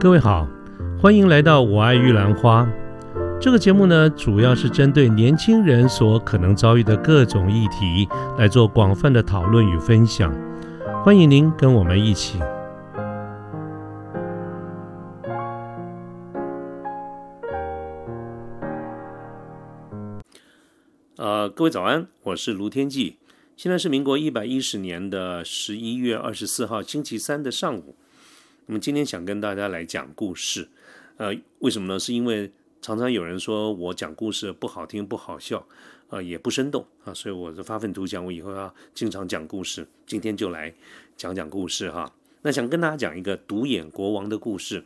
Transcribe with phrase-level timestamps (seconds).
[0.00, 0.48] 各位好，
[0.98, 2.62] 欢迎来到《我爱玉兰花》
[3.38, 8.08] 这个节目呢，主要是针对年轻人所可能遭遇的各种议题
[8.38, 10.34] 来做广泛的讨论与分享。
[11.04, 12.38] 欢迎您跟我们一起。
[21.16, 23.18] 呃，各位早安，我是卢天记。
[23.54, 27.96] 现在是民国一百一十年的十一月二十四号星期三的上午。
[28.70, 30.68] 那么今天想跟大家来讲故事，
[31.16, 31.98] 呃，为什么呢？
[31.98, 32.48] 是因为
[32.80, 35.66] 常常有人说我讲故事不好听、不好笑，
[36.08, 39.84] 啊，也不生动啊，所以我就发愤图强，我以后要经常讲故事。
[40.06, 40.72] 今天就来
[41.16, 42.14] 讲讲故事哈。
[42.42, 44.84] 那想跟大家讲一个独眼国王的故事。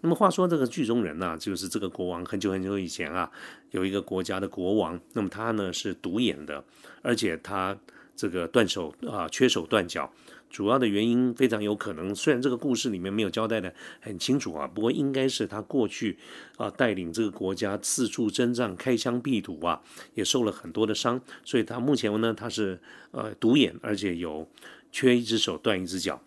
[0.00, 3.30] 那么话说这个剧中人呢，就是这个国王，很久很久以前啊，
[3.72, 6.64] 有一个国家的国王，那么他呢是独眼的，
[7.02, 7.76] 而且他
[8.16, 10.10] 这个断手啊，缺手断脚。
[10.50, 16.16] 主要的原因非常有可能，虽然这个故事里面没有交代的很清楚啊，不过应该是他过去
[16.56, 19.80] 啊带领这个国家四处征战、开疆辟土啊，
[20.14, 24.48] 也受了很多的伤，所以他目前呢他是呃独眼，而且有
[24.90, 26.20] 缺一只手、断一只脚。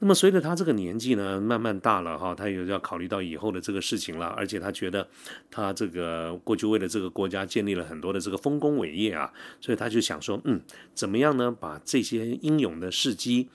[0.00, 5.06] 那么随着他这个年纪呢，慢慢大了哈，他也要考虑到以后的这个事情了，而且他觉得
[5.50, 10.60] 他这个过去为了这个国家建立了很多的这个丰功伟业啊，所以他就想说，嗯，
[10.94, 11.50] 怎么样呢？
[11.50, 13.48] 把这些英勇的事迹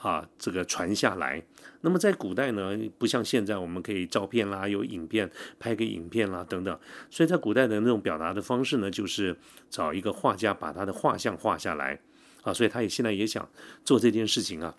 [0.00, 1.42] 啊，这个传下来。
[1.80, 5.28] 那么在古代呢，不像现在我们可以照片啦，有影片
[5.58, 6.78] 拍个影片啦等等，
[7.10, 9.36] 所以在古代的那种表达的方式呢，就是
[9.68, 11.98] 找一个画家把他的画像画下来
[12.42, 13.48] 啊，所以他也现在也想
[13.84, 14.72] 做这件事情啊。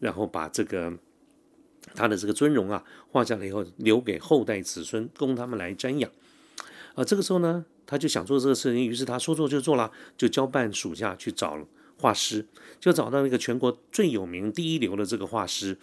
[0.00, 0.92] 然后把这个
[1.94, 6.10] 他的这个尊容啊画下来以后，留给后代子孙供他们来瞻仰。
[6.96, 11.56] 啊，这个时候呢，他就想做这个事情，于是他说做就做了，就交办属下去找
[11.96, 12.44] 画师，
[12.80, 15.78] 就找到那个全国最有名第一流的这个画师，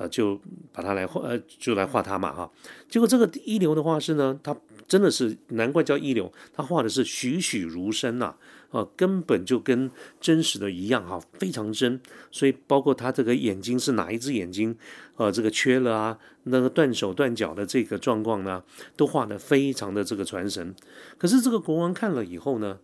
[0.00, 0.40] 呃，就
[0.72, 2.50] 把他来画，呃，就来画他嘛哈。
[2.88, 4.56] 结果这个一流的画师呢，他
[4.88, 8.34] 真的是难怪叫一流，他画的是栩栩如生呐。
[8.70, 9.90] 啊，根本就跟
[10.20, 12.00] 真实的一样哈，非常真。
[12.30, 14.76] 所以包括他这个眼睛是哪一只眼睛，
[15.16, 18.62] 呃，这个缺了啊，那个断手断脚的这个状况呢，
[18.96, 20.72] 都画的非常的这个传神。
[21.18, 22.78] 可是这个国王看了以后呢，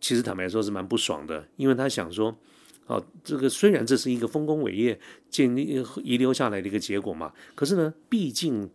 [0.00, 2.38] 其实坦白说是蛮不爽的，因为他想说，
[2.86, 4.98] 哦，这个虽然这是一个丰功伟业
[5.28, 8.70] 建立遗留下来的一个结果嘛，可是呢，毕竟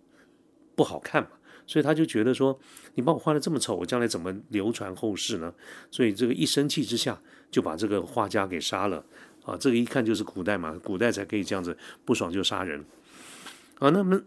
[0.76, 1.30] 不好看嘛。
[1.68, 2.60] 所以他就觉得说，
[2.96, 5.54] 你把我画的这么丑，我将来怎么流传后世呢？
[5.90, 7.18] 所以这个一生气之下，
[7.50, 9.06] 就把这个画家给杀了。
[9.44, 12.84] 啊，这个一看就是古代嘛，古代才可以这样子，不爽就杀人。
[13.80, 14.22] 啊，那么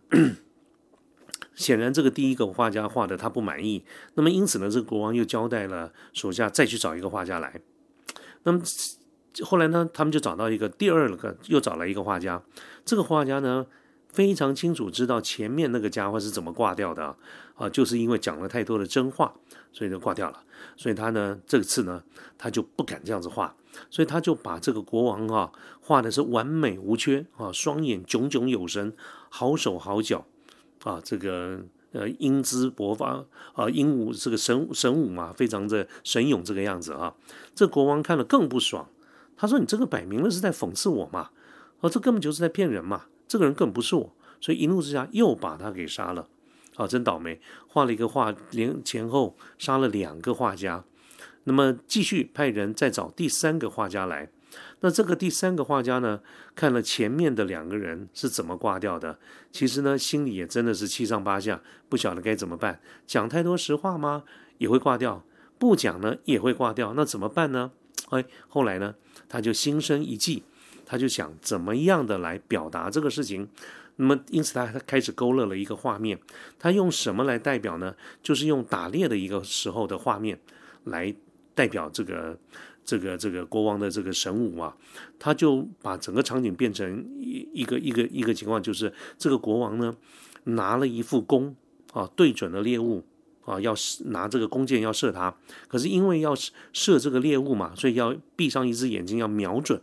[1.55, 3.85] 显然这个第一个画家画的他不满意，
[4.15, 7.61] 那么因此呢，这个国王又交代了手下再去找一个画家来。
[8.45, 8.63] 那么
[9.43, 12.43] 后来呢，他们就找到一个第二个，又找了一个画家。
[12.85, 13.67] 这个画家呢？
[14.07, 17.17] 非常清楚知道前面那个家伙是怎么挂掉的
[17.57, 19.35] 啊，就是因为讲了太多的真话，
[19.73, 20.41] 所以就挂掉了。
[20.77, 22.01] 所以他呢，这次呢，
[22.39, 23.57] 他就不敢这样子画，
[23.91, 28.95] 所以他就把这个国王啊画的是完美无缺啊，双眼炯炯有神，
[29.31, 30.25] 好手好脚
[30.85, 33.25] 啊，这个呃英姿勃发
[33.55, 37.13] 啊，英武这个神神武嘛，非常的神勇这个样子啊。
[37.53, 38.89] 这国王看了更不爽，
[39.37, 41.31] 他说：“你这个摆明了是在讽刺我嘛，
[41.81, 46.29] 哦，这根本就是在骗人嘛。”这个人根本不是我，所以一怒之下又把他给杀了。
[46.77, 47.41] 啊，真倒霉！
[47.69, 50.85] 画了一个画，连前后杀了两个画家。
[51.45, 54.31] 那么继续派人再找第三个画家来。
[54.81, 56.21] 那这个第三个画家呢，
[56.55, 59.19] 看了前面的两个人是怎么挂掉的，
[59.51, 62.81] 其实呢，心里也真的是七上八下，不晓得该怎么办。
[63.07, 64.25] 讲太多实话吗？
[64.59, 65.25] 也会挂掉；
[65.59, 66.93] 不讲呢，也会挂掉。
[66.95, 67.73] 那怎么办呢？
[68.11, 68.95] 哎，后来呢，
[69.29, 70.43] 他就心生一计。
[70.87, 73.49] 他就想怎么样的来表达这个事情，
[73.97, 76.21] 那么因此他开始勾勒了一个画面。
[76.59, 77.97] 他用什么来代表呢？
[78.23, 80.39] 就是用打猎的一个时候的画面
[80.85, 81.13] 来
[81.55, 82.39] 代表这个
[82.85, 84.77] 这个这个国王的这个神武啊。
[85.19, 89.97] 他就把整个场景变成一一个一个一个情况，就是这个国王呢
[90.45, 91.57] 拿了一副弓
[91.95, 93.03] 啊，对准了猎物
[93.45, 93.75] 啊，要
[94.07, 95.35] 拿这个弓箭要射他。
[95.69, 96.35] 可是因为要
[96.73, 99.81] 射这个猎物嘛，所以要闭上一只眼睛要瞄准。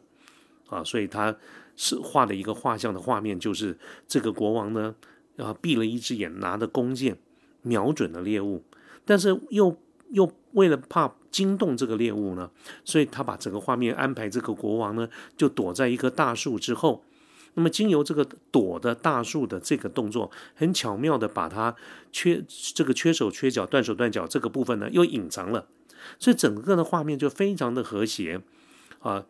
[0.70, 1.36] 啊，所以他
[1.76, 3.78] 是画的一个画像的画面，就是
[4.08, 4.96] 这个国王呢，
[5.38, 7.18] 啊，闭了一只眼，拿着弓箭
[7.62, 8.64] 瞄准了猎物，
[9.04, 9.78] 但是又
[10.12, 12.50] 又为了怕惊动这个猎物呢，
[12.86, 17.04] 所以他把整个画面安排这个国王呢，就躲在一棵大树之后。
[17.54, 21.76] 那么经由这个躲的大树的这个动作，很巧妙的把它
[22.12, 25.68] 缺这个缺手缺脚、断手断脚这个部分呢，又隐藏了，
[26.18, 28.42] 所以整个的画面就非常的和谐
[29.00, 29.26] 啊。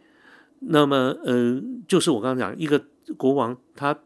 [0.59, 2.85] 那么，呃，就是我刚刚讲，一个
[3.17, 3.99] 国王他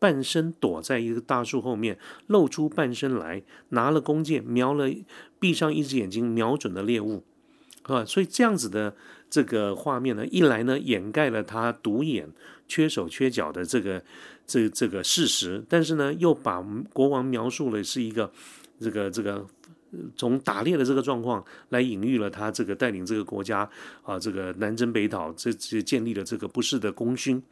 [0.00, 1.96] 半身躲在一个大树后面，
[2.26, 4.90] 露出半身来，拿了弓箭，瞄了，
[5.38, 7.22] 闭上一只眼睛，瞄准了猎物，
[7.82, 8.94] 啊，所以这样子的
[9.28, 12.28] 这个画面呢，一来呢，掩盖了他独眼、
[12.68, 14.02] 缺手缺脚的这个
[14.46, 18.30] 这这个事实，但是呢，又把国王描述了是一个
[18.80, 19.46] 这个这个。
[20.16, 23.68] 从打猎的这个状况来隐喻了他这个带领这个国家
[24.04, 27.42] 啊，这个南征北讨，这这建立了这个不世的功勋。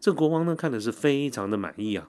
[0.00, 2.08] 这国王呢看的是非常的满意啊，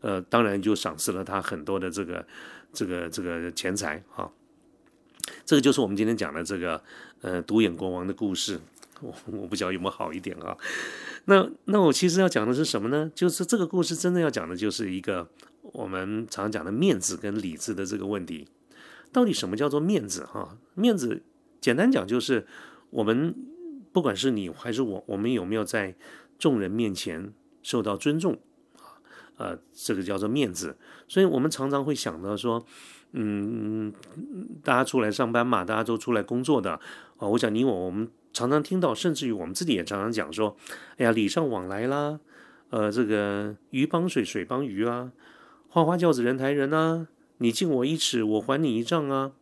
[0.00, 2.26] 呃，当然就赏赐了他很多的这个
[2.72, 4.28] 这个这个钱财啊。
[5.44, 6.82] 这个就是我们今天讲的这个
[7.20, 8.60] 呃独眼国王的故事。
[9.02, 10.54] 我我不晓得有没有好一点啊？
[11.24, 13.10] 那那我其实要讲的是什么呢？
[13.14, 15.26] 就是这个故事真正要讲的就是一个
[15.62, 18.46] 我们常讲的面子跟里子的这个问题。
[19.10, 20.26] 到底什么叫做面子？
[20.26, 21.22] 哈，面子
[21.62, 22.46] 简单讲就是
[22.90, 23.34] 我们
[23.90, 25.96] 不管是你还是我，我们有没有在
[26.38, 28.38] 众人面前受到尊重
[28.76, 29.00] 啊？
[29.38, 30.76] 呃，这个叫做面子。
[31.08, 32.66] 所以我们常常会想到说，
[33.12, 33.92] 嗯，
[34.62, 36.72] 大家出来上班嘛，大家都出来工作的
[37.16, 37.28] 啊。
[37.28, 40.56] 我想你我，我们常常听到，甚至于我们自己也常常讲说，
[40.96, 42.20] 哎呀，礼尚往来啦，
[42.70, 45.12] 呃，这个鱼帮水，水帮鱼啊，
[45.68, 47.08] 花花轿子人抬人啊。
[47.38, 49.32] 你敬我一尺，我还你一丈啊，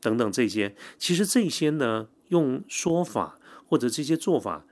[0.00, 3.38] 等等这些，其实这些呢，用说法
[3.68, 4.66] 或者这些做法，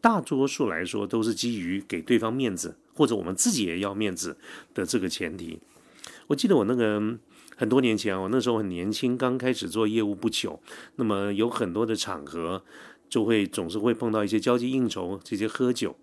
[0.00, 4.38] 大多数来说都是基于给对方面子，或者我们自己也要面子
[4.72, 5.60] 的这个前提。
[6.30, 7.02] 我记得我那个
[7.56, 10.60] 很多年前，我那时候很年轻，刚开始做业务不久，
[10.94, 12.62] 那么有很多的场合，
[13.08, 15.96] 就会总是会碰到一些交际应酬，这些喝酒，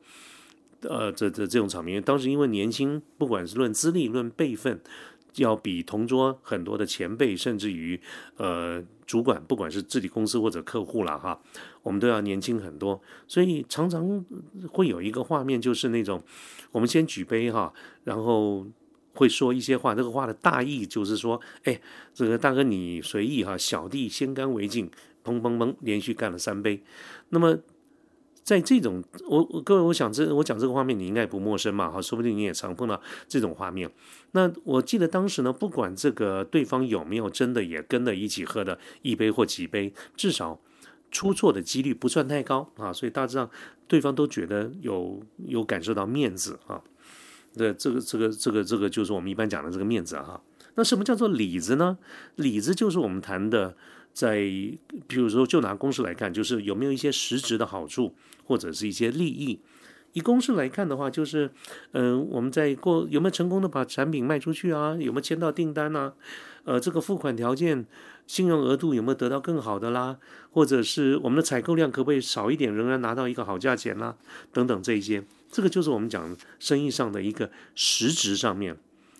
[0.82, 2.04] 呃，这这这种场面。
[2.04, 4.82] 当时因为年轻，不管是论资历、论辈分。
[5.36, 8.00] 要比同桌很多的前辈，甚至于
[8.38, 11.40] 呃主管，不管是自己公司或者客户了哈，
[11.84, 14.26] 我们都要年轻很多，所以常常
[14.72, 16.20] 会有一个画面，就是那种
[16.72, 17.72] 我们先举杯哈，
[18.04, 18.66] 然后
[19.18, 21.82] 会说一些话，这个话的大意就是说，哎，
[22.14, 24.90] 这个大哥你随意哈，小弟先干为敬，
[25.24, 26.82] 砰砰砰，连续干了三杯，
[27.30, 27.58] 那么。
[28.48, 32.98] 在这种我各位，我想这我讲这个画面你应该不陌生嘛，哈，说不定你也常碰到
[33.28, 33.92] 这种画面。
[34.32, 40.58] 那我记得当时呢，不管这个对方有没有真的也跟着一起喝的一杯或几杯，至少
[41.12, 43.50] 出错的几率不算太高啊，所以大致上
[43.86, 46.82] 对方都觉得有有感受到面子啊。
[47.58, 50.40] 对这个这个这个这个就是我们一般讲的这个面子哈。
[50.76, 51.98] 那什么叫做里子呢？
[52.36, 53.76] 里子就是我们谈的。
[54.14, 54.36] 在，
[55.06, 58.16] 比如说，就拿公司来看，就是有没有一些实质的好处，
[58.46, 59.60] 或者是一些利益。
[60.14, 61.52] 以公司来看的话，就是，
[61.92, 64.98] 嗯，我们在过有没有成功的把产品卖出去啊？
[65.00, 66.14] 有没有签到订单呢？
[66.64, 67.86] 呃，这个付款条件、
[68.26, 70.18] 信用额度有没有得到更好的啦？
[70.50, 74.16] 或者是我们的采购量可不可以少一点，仍然拿到一个好价钱啦？
[74.52, 78.78] 等等这一些，这个就是我们讲生意上的一个实质上面。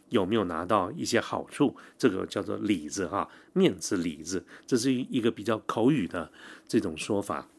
[0.10, 1.76] 有没有拿到一些好处？
[1.98, 6.32] 这个叫做里子哈，面子里子，这是一个比较口语的
[6.66, 7.50] 这种说法。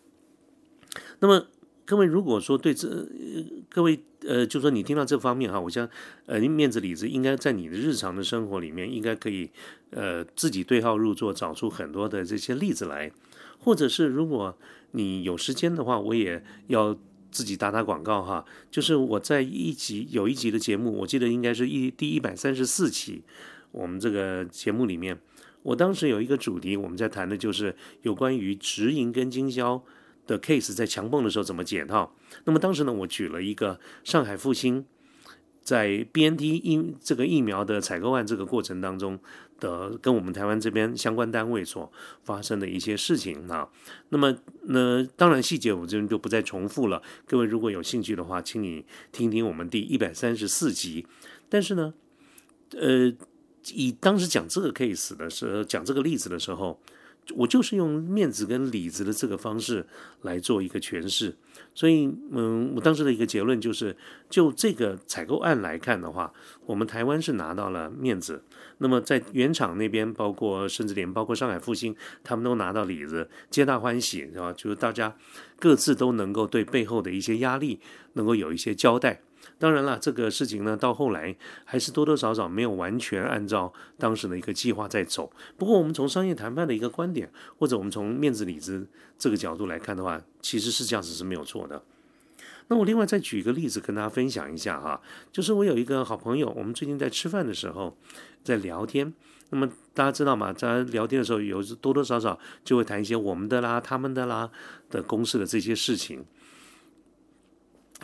[1.19, 1.47] 那么
[1.85, 3.07] 各位如果说对这
[3.69, 5.87] 各位呃，就说你听到这方面哈，我想
[6.25, 9.51] 呃，面子里子应该在你的日常的生活里面，应该可以
[9.91, 13.13] 呃自己对号入座，找出很多的这些例子来，
[13.59, 14.57] 或者是如果
[14.93, 16.99] 你有时间的话，我也要。
[17.31, 23.23] 自己打打广告哈，就是我在一集有一集的节目，我记得应该是一第一百三十四期，
[23.71, 25.19] 我们这个节目里面，
[25.63, 29.83] 我当时有一个主题，我们在谈的就是有关于直营跟经销
[30.27, 32.15] 的 case 在强蹦的时候怎么解套。
[32.45, 34.85] 那么当时呢，我举了一个上海复兴
[35.69, 39.19] 在 BNT 疫这个疫苗的采购案这个过程当中。
[39.61, 41.91] 的跟我们台湾这边相关单位所
[42.23, 43.69] 发生的一些事情啊，
[44.11, 44.33] 那么
[44.63, 47.03] 那当然细节我这边就不再重复了。
[47.27, 51.05] 各位如果有兴趣的话，请你听听我们第一百三十四集。
[51.49, 51.93] 但是呢，
[52.77, 53.13] 呃，
[53.75, 56.81] 以当时讲这个 case 的时候，讲这个例子的时候。
[57.37, 59.87] 我就是用面子跟里子的这个方式
[60.23, 61.37] 来做一个诠释，
[61.75, 63.97] 所以，嗯，我当时的一个结论就是，
[64.31, 66.33] 就这个采购案来看的话，
[66.67, 68.43] 我们台湾是拿到了面子，
[68.79, 71.95] 那么在原厂那边，包括甚至连包括上海复兴，
[72.25, 74.53] 他们都拿到里子，皆大欢喜，是吧？
[74.53, 75.15] 就是大家
[75.59, 77.81] 各自都能够对背后的一些压力
[78.15, 79.21] 能够有一些交代。
[79.59, 85.33] 当然了，这个事情呢，到后来还是多多少少没有完全按照当时的一个计划在走。
[85.57, 88.87] 不过，我们从商业谈判的一个观点，或者我们从面子里子
[89.19, 91.83] 这个角度来看的话，其实是这样子是没有错的。
[92.69, 95.01] 那我另外再举一个例子跟大家分享一下哈，
[95.33, 97.97] 就是我有一个好朋友，我们最近在吃饭的时候
[98.45, 99.13] 在聊天。
[99.51, 100.53] 那么大家知道吗？
[100.53, 104.51] 在聊天的时候，有时多多少少就会谈一些我们的啦、他们的啦
[104.91, 106.23] 的公司的这些事情。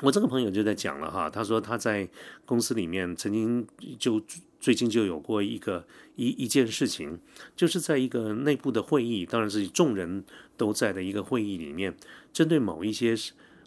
[0.04, 2.06] 我这个朋友就在讲了哈，他说他在
[2.44, 3.66] 公司里面曾经
[3.98, 4.22] 就
[4.60, 7.18] 最近就有过一个一一件事情，
[7.56, 10.22] 就是在一个内部的会议，当然是众人
[10.58, 11.96] 都在的一个会议里面，
[12.34, 13.16] 针对某一些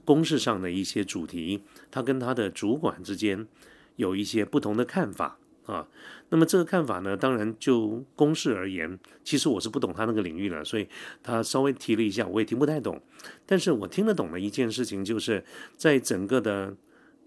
[0.06, 3.48] 公事上的一些主题，他跟他的主管之间
[3.96, 5.40] 有一些不同的看法。
[5.68, 5.86] 啊，
[6.30, 10.88] 那么这个看法呢，当然就公事而言，其实我是不懂他那个领域的，所以
[11.22, 13.02] 他稍微提了一下，我也听不太懂。
[13.46, 15.44] 但是我听得懂的一件事情，就是
[15.76, 16.74] 在整个的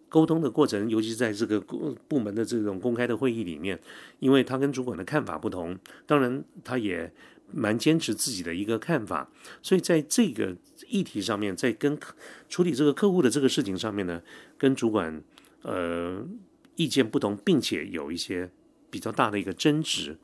[0.08, 1.60] 沟通的过程，尤其在这个
[2.08, 3.78] 部门的这种公开的会议里面，
[4.20, 7.12] 因为他跟主管的看法不同，当然他也
[7.52, 9.30] 蛮坚持自己的一个看法，
[9.60, 10.56] 所以在这个
[10.88, 11.98] 议题上面，在跟
[12.48, 14.22] 处理这个客户的这个事情上面呢，
[14.56, 15.22] 跟主管
[15.60, 16.26] 呃。
[16.80, 18.50] 意见不同，并且有一些
[18.88, 20.16] 比较大的一个争执，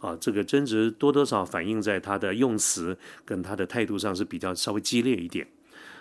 [0.00, 5.48] 啊，这个争执多多少反映在他的用词跟他的态度上是比较稍微激烈一点。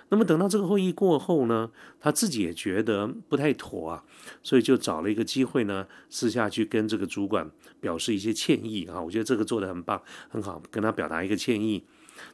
[0.09, 1.71] 那么等到这个会议过后呢，
[2.01, 4.03] 他自己也觉得不太妥啊，
[4.43, 7.49] 所以就找了一个机会呢，私下去跟这个主管
[7.79, 9.01] 表示一些歉意啊。
[9.01, 11.85] 我觉得这个做的很棒，很好，跟他表达一个歉意。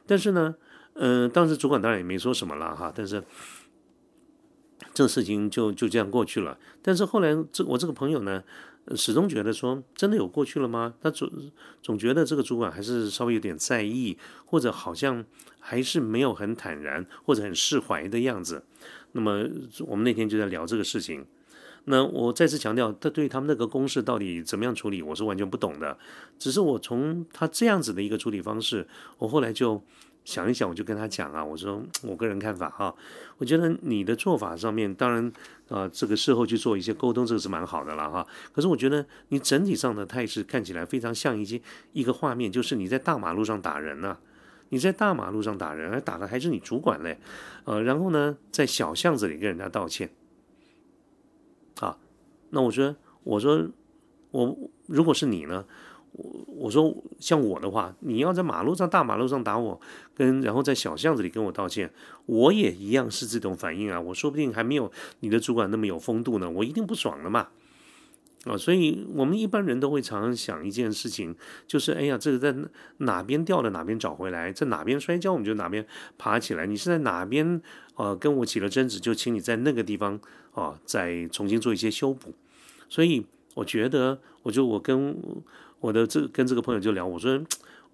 [0.04, 0.56] 但是呢，
[0.94, 3.22] 嗯，当时主管当然也没说什么了哈，但是。
[4.94, 8.44] 这个事情就就这样过去了，但是后来这我这个朋友呢，
[8.94, 10.92] 始终觉得说真的有过去了吗？
[11.00, 11.30] 他总
[11.82, 15.24] 总觉得这个主管还是稍微有点在意，或者好像
[15.58, 18.64] 还是没有很坦然或者很释怀的样子。
[19.12, 19.46] 那么
[19.86, 21.24] 我们那天就在聊这个事情。
[21.86, 25.96] 那我再次强调，他对他们那个公式到底怎么样处理，我是完全不懂的。
[26.38, 28.86] 只是我从他这样子的一个处理方式，
[29.18, 29.82] 我后来就。
[30.24, 32.94] 想一想，我就跟他讲啊，我说 我个人看法哈，
[33.38, 35.32] 我觉得你的做法上面，当然
[35.68, 38.26] 啊，这个事后去做一些沟通，这个是蛮好的了哈。
[38.52, 41.60] 可是我觉得你整体上的态势看起来非常像一些
[41.92, 44.16] 一个画面，就是你在大马路上打人呢，
[44.68, 47.18] 你在大马路上打人，而打的还是你主管嘞，
[47.64, 50.10] 呃，然后呢，在小巷子里跟人家道歉，
[51.80, 51.98] 啊，
[52.50, 53.68] 那我说，我说
[54.30, 55.64] 我如果是你呢？
[56.12, 59.80] 我我说像我的话，你要在马路上大马路上打我，
[60.14, 61.90] 跟然后在小巷子里跟我道歉，
[62.26, 63.98] 我也一样是这种反应啊。
[63.98, 67.48] 我说不定还没有你的主管那么有风度呢，我一定不爽了嘛。
[68.44, 71.34] 啊，所以我们一般人都会常常想一件事情，
[71.66, 72.54] 就是哎呀，这个在
[72.98, 75.86] 哪边掉了哪边找回来，在哪边摔跤我们就哪边
[76.18, 76.66] 爬起来。
[76.66, 77.62] 你是在哪边
[77.94, 80.20] 呃跟我起了争执，就请你在那个地方
[80.52, 82.34] 啊再重新做一些修补。
[82.88, 85.16] 所以我觉得，我就我跟。
[85.82, 87.36] 我的这跟这个朋友就聊，我说，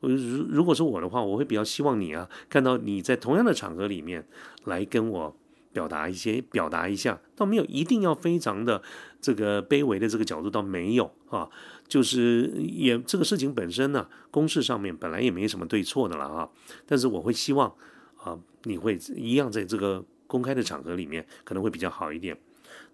[0.00, 0.14] 如
[0.50, 4.25] 如果是我的话，我会比较希望你啊，看到你在同样的场合里面
[4.66, 5.35] 来跟我
[5.73, 8.83] 表达一些，表达一下，倒没有一定要非常的
[9.23, 11.49] 这个卑微的这个角度，倒没有啊，
[11.88, 16.49] 就是也这个事情本身呢，公事上面本来也没什么对错的了啊，
[16.87, 17.75] 但是我会希望
[18.23, 22.37] 啊，你会一样在这个公开的场合里面可能会比较好一点。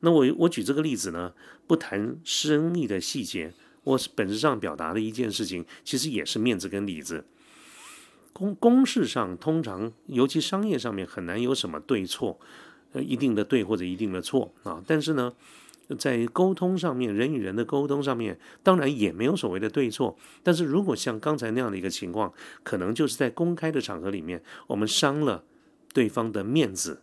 [0.01, 1.33] 那我我举这个例子呢，
[1.67, 3.53] 不谈生意的细节。
[3.85, 7.25] 我本质上表达的一件事情，其实也是面子跟里子。
[8.33, 12.41] 公公事上，通常尤其商业上面很难有什么对错，
[12.93, 14.83] 呃，一定的对或者一定的错啊。
[14.85, 15.33] 但是呢，
[15.97, 20.19] 在沟通上面，人与人的沟通上面，当然也没有所谓的对错。
[20.43, 22.33] 但是如果像刚才那样的一个情况，
[22.65, 25.45] 可能就是在公开的场合里面，我们伤了
[25.93, 27.03] 对方的面子，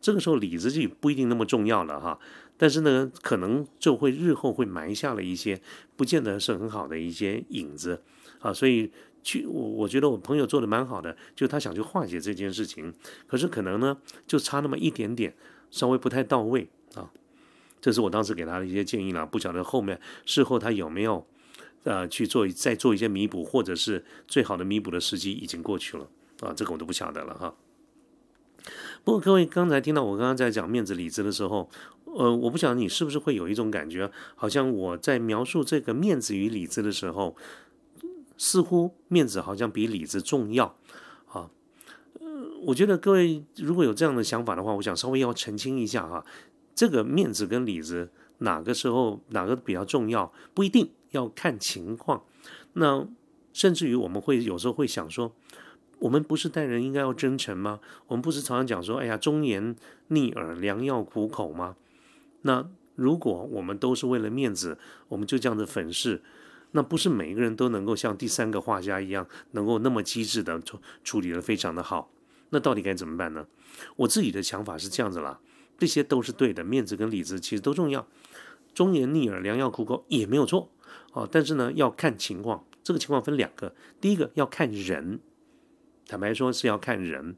[0.00, 2.18] 这个时候理子就不一定那么重要了哈。
[2.56, 5.60] 但是呢，可能就会日后会埋下了一些
[5.96, 8.02] 不见得是很好的一些影子
[8.40, 8.90] 啊，所以
[9.22, 12.92] 去我我觉得我朋友做的蛮好的，就他想去化解这件事情，
[13.26, 15.34] 可是可能呢就差那么一点点，
[15.70, 17.10] 稍微不太到位啊，
[17.80, 21.26] 这是我当时给他的一些建议了，不晓得后面事后他有没有
[21.84, 26.06] 呃去做再做一些弥补，或者是最好的弥补的时机已经过去了
[26.40, 27.54] 啊，这个我都不晓得了哈。
[29.04, 31.68] 不过各位刚才听到我刚刚在讲面子里子的时候。
[32.12, 37.36] 呃，我不晓得你是不是会有一种感觉，好像我在描述这个面子与里子的时候，
[38.36, 40.74] 似乎面子好像比里子重要
[41.28, 41.48] 啊。
[42.18, 42.26] 呃，
[42.66, 46.26] 我觉得各位如果有这样的想法的话，我想稍微要澄清一下哈，
[46.74, 52.24] 这个面子跟里子哪个时候哪个比较重要，不一定要看情况。
[52.72, 53.06] 那
[53.52, 55.32] 甚至于我们会有时候会想说，
[56.00, 57.80] 我们不是待人应该要真诚吗？
[58.08, 59.76] 我们不是常常讲说，哎呀，忠言
[60.08, 61.76] 逆耳，良药苦口吗？
[62.42, 64.78] 那如果我们都是为了面子，
[65.08, 66.22] 我们就这样子粉饰，
[66.72, 72.10] 那不是每一个人都能够像第三个画家一样，能够那么机智的处处理的非常的好。
[72.50, 73.46] 那到底该怎么办呢？
[73.96, 75.38] 我自己的想法是这样子啦，
[75.78, 78.06] 这些都是对的，面子跟里子其实都重要，
[78.74, 80.70] 忠言逆耳，良药苦口也没有错
[81.12, 81.28] 啊。
[81.30, 85.20] 但是呢，要看情况，这个情况分两个，第一个要看人，
[86.06, 87.36] 坦白说是要看人，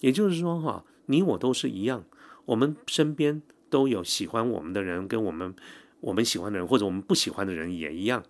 [0.00, 2.04] 也就是说哈，你我都是一样。
[2.44, 5.54] 我们身边都有喜欢我们的人，跟我们
[6.00, 8.24] 我们喜欢的人，或者我们不喜欢的人也一样。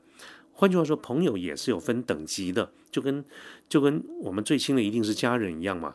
[0.53, 3.25] 换句话说，朋友也是有分等级的，就跟
[3.69, 5.95] 就跟我们最亲的一定是家人一样嘛。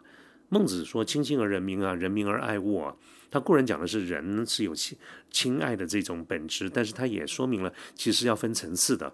[0.49, 2.95] 孟子说：“亲亲而人民啊，人民而爱物啊。”
[3.31, 4.97] 他固然讲的是人是有亲
[5.31, 9.13] 亲爱的这种本质，但是他也说明了其实要分层次的。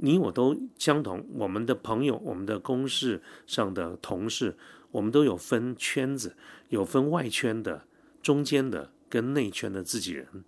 [0.00, 4.56] 你我都相同，我们的朋友、我们的公事上的同事，
[4.90, 6.36] 我们都有分圈子，
[6.68, 7.84] 有分外圈的、
[8.22, 10.44] 中间的跟内圈的自己人。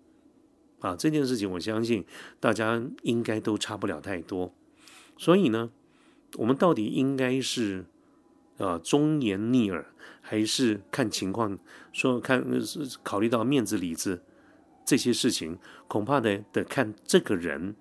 [0.81, 2.07] 啊，这件事情我相信
[2.39, 4.55] 大家应该都差不了太多。
[5.19, 5.71] 所以呢，
[6.39, 7.85] 我们到底应该是
[8.57, 9.85] 呃忠言逆耳，
[10.23, 11.59] 还是看情况
[11.93, 14.23] 说看是考虑到面子里子
[14.87, 17.77] 这些事情，恐怕得得看这个人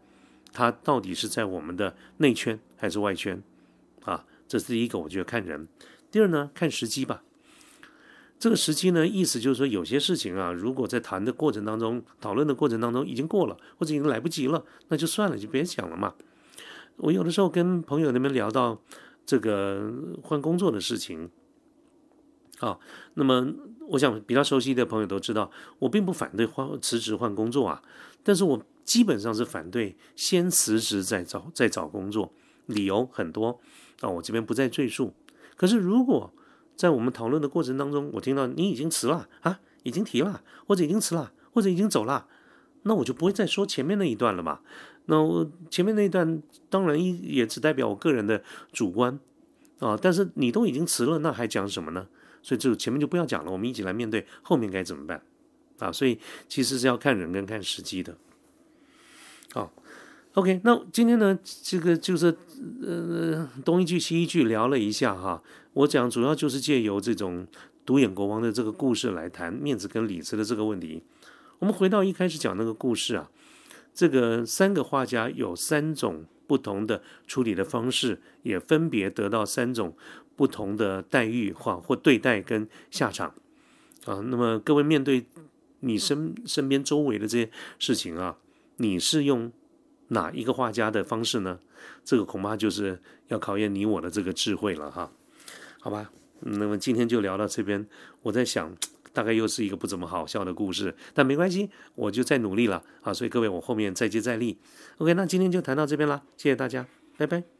[0.52, 3.42] 他到底是在我们的内圈还是外圈
[4.04, 4.26] 啊？
[4.48, 5.68] 这是第一个，我觉得看人。
[6.10, 7.24] 第二呢，看时机吧。
[8.40, 16.16] 这个时机呢，意思就是说，有些事情啊，如果在谈的过程当中、讨论的过程当中已经过了，或者已经来不及了，那就算了，就别讲了嘛。
[16.98, 18.82] 我有的时候跟朋友那边聊到
[19.26, 21.30] 这个换工作的事情，
[22.60, 22.80] 啊，
[23.16, 23.54] 那么
[23.90, 27.84] 我想比较熟悉的朋友都知道，我并不反对换辞职换工作啊，
[28.24, 32.34] 但是我基本上是反对先辞职再找再找工作，
[32.66, 33.60] 理由很多
[34.02, 35.14] 啊，我这边不再赘述。
[35.56, 36.34] 可是如果
[36.76, 42.26] 在我们讨论的过程当中，我听到你已经辞了啊，已经提了，或者已经辞了，或者已经走了，
[42.82, 44.62] 那我就不会再说前面那一段了嘛。
[45.06, 49.20] 那我前面那一段当然也只代表我个人的主观
[49.78, 52.08] 啊，但是你都已经辞了，那还讲什么呢？
[52.42, 55.22] 所以就前面就不要讲了，我们一起来面对后面该怎么办
[55.78, 55.92] 啊。
[55.92, 56.18] 所以
[56.48, 58.18] 其实是要看人跟看时机的。
[59.54, 59.72] 好
[60.36, 62.36] ，OK，那今天呢，这个就是
[62.84, 65.42] 呃东一句西一句聊了一下哈。
[65.74, 67.48] 我讲主要就是借由这种
[67.86, 71.02] 独眼国王的这个故事来谈面子跟里子的这个问题。
[71.60, 73.30] 我们回到一开始讲那个故事啊，
[73.94, 79.96] 这个三个画家有三种不同的处理的方式，也分别得到三种
[80.36, 83.34] 不同的待遇或或对待跟下场
[84.06, 84.22] 啊。
[84.26, 85.26] 那么各位面对
[85.82, 88.38] 你身身边周围的这些事情啊，
[88.80, 89.52] 你是用
[90.08, 91.60] 哪一个画家的方式呢？
[92.04, 95.12] 这个恐怕就是要考验你我的这个智慧了哈。
[95.80, 97.86] 好吧，那么今天就聊到这边。
[98.22, 98.76] 我在想，
[99.14, 103.14] 大概又是一个不怎么好笑的故事，但没关系，我就再努力了啊！
[103.14, 104.58] 所以各位，我后面再接再厉。
[104.98, 106.86] OK，那今天就谈到这边了，谢谢大家，
[107.18, 107.59] 拜拜。